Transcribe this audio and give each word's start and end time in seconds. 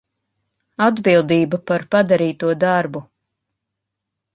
Atbildība 0.85 1.61
par 1.73 1.87
padarīto 1.95 2.53
darbu 2.67 3.07